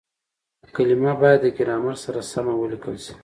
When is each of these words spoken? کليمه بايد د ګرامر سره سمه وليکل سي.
کليمه 0.75 1.13
بايد 1.21 1.39
د 1.43 1.47
ګرامر 1.57 1.95
سره 2.03 2.19
سمه 2.31 2.53
وليکل 2.57 2.95
سي. 3.05 3.13